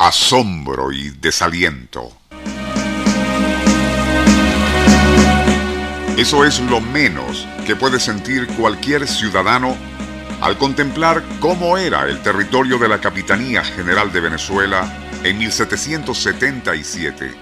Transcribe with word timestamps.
Asombro 0.00 0.90
y 0.92 1.10
desaliento. 1.10 2.10
Eso 6.16 6.46
es 6.46 6.58
lo 6.60 6.80
menos 6.80 7.46
que 7.66 7.76
puede 7.76 8.00
sentir 8.00 8.46
cualquier 8.56 9.06
ciudadano 9.06 9.76
al 10.40 10.56
contemplar 10.56 11.22
cómo 11.38 11.76
era 11.76 12.08
el 12.08 12.22
territorio 12.22 12.78
de 12.78 12.88
la 12.88 12.98
Capitanía 12.98 13.62
General 13.62 14.10
de 14.10 14.20
Venezuela 14.20 14.90
en 15.22 15.36
1777, 15.36 17.34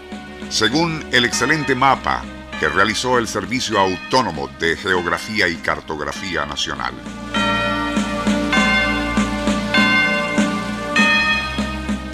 según 0.50 1.04
el 1.12 1.26
excelente 1.26 1.76
mapa 1.76 2.24
que 2.58 2.68
realizó 2.68 3.18
el 3.18 3.28
Servicio 3.28 3.78
Autónomo 3.78 4.48
de 4.58 4.76
Geografía 4.76 5.46
y 5.46 5.54
Cartografía 5.58 6.44
Nacional. 6.44 6.94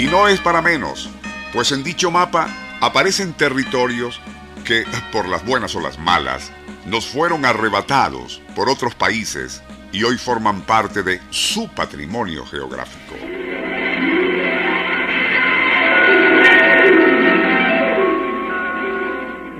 Y 0.04 0.06
no 0.06 0.28
es 0.28 0.38
para 0.38 0.60
menos, 0.60 1.08
pues 1.54 1.72
en 1.72 1.82
dicho 1.82 2.10
mapa 2.10 2.46
aparecen 2.82 3.32
territorios 3.32 4.20
que, 4.62 4.84
por 5.10 5.26
las 5.26 5.42
buenas 5.46 5.74
o 5.76 5.80
las 5.80 5.98
malas, 5.98 6.52
nos 6.84 7.06
fueron 7.06 7.46
arrebatados 7.46 8.42
por 8.54 8.68
otros 8.68 8.94
países 8.94 9.62
y 9.92 10.04
hoy 10.04 10.18
forman 10.18 10.60
parte 10.60 11.02
de 11.02 11.22
su 11.30 11.68
patrimonio 11.68 12.44
geográfico. 12.44 13.14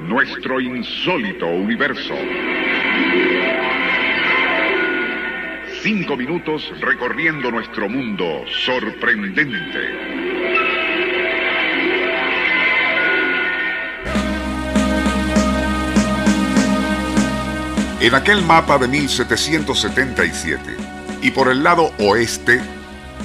Nuestro 0.02 0.60
insólito 0.60 1.46
universo. 1.46 2.14
Cinco 5.80 6.18
minutos 6.18 6.70
recorriendo 6.80 7.50
nuestro 7.50 7.88
mundo 7.88 8.44
sorprendente. 8.66 10.33
En 18.04 18.14
aquel 18.14 18.42
mapa 18.42 18.76
de 18.76 18.86
1777 18.86 20.76
y 21.22 21.30
por 21.30 21.48
el 21.48 21.62
lado 21.62 21.90
oeste, 21.98 22.60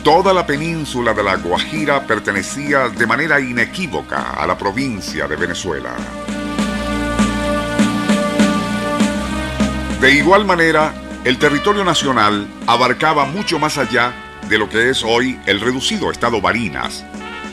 toda 0.06 0.34
la 0.34 0.48
península 0.48 1.14
de 1.14 1.22
la 1.22 1.36
Guajira 1.36 2.08
pertenecía 2.08 2.88
de 2.88 3.06
manera 3.06 3.42
inequívoca 3.42 4.32
a 4.32 4.48
la 4.48 4.58
provincia 4.58 5.28
de 5.28 5.36
Venezuela. 5.36 5.98
De 10.00 10.14
igual 10.14 10.46
manera, 10.46 10.94
el 11.26 11.38
territorio 11.38 11.84
nacional 11.84 12.48
abarcaba 12.66 13.26
mucho 13.26 13.60
más 13.60 13.78
allá 13.78 14.14
de 14.48 14.58
lo 14.58 14.70
que 14.70 14.92
es 14.92 15.04
hoy 15.04 15.38
el 15.46 15.60
reducido 15.60 16.10
estado 16.10 16.40
Barinas 16.40 17.04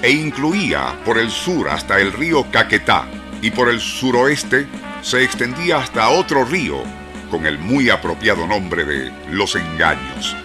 e 0.00 0.12
incluía 0.12 0.94
por 1.04 1.18
el 1.18 1.32
sur 1.32 1.70
hasta 1.70 1.98
el 1.98 2.12
río 2.12 2.48
Caquetá 2.52 3.08
y 3.42 3.50
por 3.50 3.68
el 3.68 3.80
suroeste 3.80 4.68
se 5.02 5.24
extendía 5.24 5.78
hasta 5.78 6.08
otro 6.10 6.44
río 6.44 6.84
con 7.30 7.46
el 7.46 7.58
muy 7.58 7.90
apropiado 7.90 8.46
nombre 8.46 8.84
de 8.84 9.12
Los 9.30 9.54
Engaños. 9.56 10.36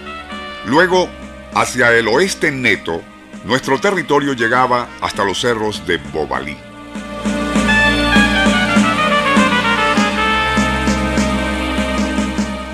Luego, 0.65 1.09
hacia 1.53 1.91
el 1.91 2.07
oeste 2.07 2.51
neto, 2.51 3.01
nuestro 3.45 3.79
territorio 3.79 4.33
llegaba 4.33 4.87
hasta 5.01 5.23
los 5.23 5.39
cerros 5.39 5.85
de 5.87 5.97
Bobalí. 5.97 6.57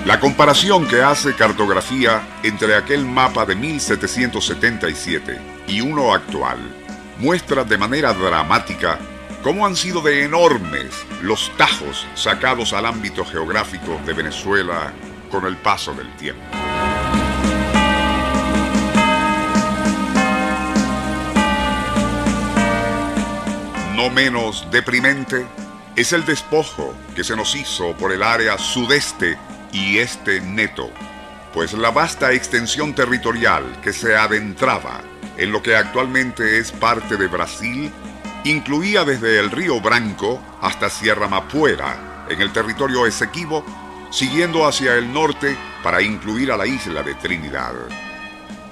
La 0.08 0.20
comparación 0.20 0.88
que 0.88 1.02
hace 1.02 1.34
cartografía 1.34 2.22
entre 2.42 2.74
aquel 2.76 3.04
mapa 3.04 3.44
de 3.44 3.54
1777 3.54 5.38
y 5.66 5.82
uno 5.82 6.14
actual 6.14 6.58
muestra 7.18 7.62
de 7.62 7.76
manera 7.76 8.14
dramática 8.14 8.98
cómo 9.48 9.64
han 9.64 9.76
sido 9.76 10.02
de 10.02 10.24
enormes 10.24 11.06
los 11.22 11.50
tajos 11.56 12.06
sacados 12.14 12.74
al 12.74 12.84
ámbito 12.84 13.24
geográfico 13.24 13.98
de 14.04 14.12
Venezuela 14.12 14.92
con 15.30 15.46
el 15.46 15.56
paso 15.56 15.94
del 15.94 16.14
tiempo. 16.16 16.42
No 23.96 24.10
menos 24.10 24.68
deprimente 24.70 25.46
es 25.96 26.12
el 26.12 26.26
despojo 26.26 26.94
que 27.16 27.24
se 27.24 27.34
nos 27.34 27.54
hizo 27.54 27.96
por 27.96 28.12
el 28.12 28.22
área 28.22 28.58
sudeste 28.58 29.38
y 29.72 29.96
este 29.96 30.42
neto, 30.42 30.90
pues 31.54 31.72
la 31.72 31.90
vasta 31.90 32.34
extensión 32.34 32.94
territorial 32.94 33.80
que 33.80 33.94
se 33.94 34.14
adentraba 34.14 35.00
en 35.38 35.52
lo 35.52 35.62
que 35.62 35.74
actualmente 35.74 36.58
es 36.58 36.70
parte 36.70 37.16
de 37.16 37.28
Brasil 37.28 37.90
incluía 38.44 39.04
desde 39.04 39.38
el 39.38 39.50
río 39.50 39.80
Branco 39.80 40.40
hasta 40.60 40.88
Sierra 40.88 41.28
Mapuera, 41.28 42.26
en 42.28 42.40
el 42.40 42.52
territorio 42.52 43.06
Esequibo, 43.06 43.64
siguiendo 44.10 44.66
hacia 44.66 44.94
el 44.94 45.12
norte 45.12 45.56
para 45.82 46.02
incluir 46.02 46.52
a 46.52 46.56
la 46.56 46.66
isla 46.66 47.02
de 47.02 47.14
Trinidad. 47.14 47.72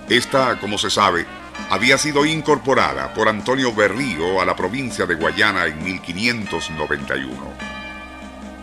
Esta, 0.09 0.59
como 0.61 0.79
se 0.79 0.91
sabe, 0.91 1.27
había 1.71 1.99
sido 1.99 2.25
incorporada 2.25 3.13
por 3.13 3.29
Antonio 3.29 3.75
Berrío 3.75 4.41
a 4.41 4.45
la 4.45 4.55
provincia 4.55 5.07
de 5.07 5.17
Guayana 5.17 5.67
en 5.67 5.83
1591. 5.83 7.33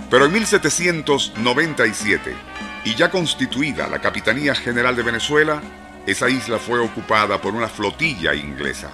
Pero 0.10 0.26
en 0.26 0.32
1797, 0.32 2.36
y 2.86 2.96
ya 2.96 3.10
constituida 3.10 3.88
la 3.88 4.00
Capitanía 4.00 4.56
General 4.56 4.96
de 4.96 5.04
Venezuela, 5.04 5.62
esa 6.06 6.30
isla 6.30 6.60
fue 6.60 6.80
ocupada 6.80 7.42
por 7.42 7.54
una 7.54 7.68
flotilla 7.68 8.34
inglesa. 8.34 8.92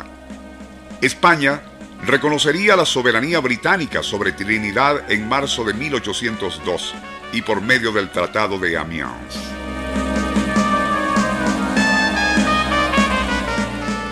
España 1.01 1.61
reconocería 2.03 2.75
la 2.75 2.85
soberanía 2.85 3.39
británica 3.39 4.01
sobre 4.03 4.31
Trinidad 4.31 5.11
en 5.11 5.27
marzo 5.27 5.63
de 5.63 5.73
1802 5.73 6.95
y 7.33 7.41
por 7.41 7.61
medio 7.61 7.91
del 7.91 8.09
Tratado 8.11 8.57
de 8.57 8.77
Amiens. 8.77 9.37